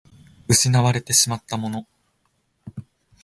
[0.47, 1.87] 失われてしまったもの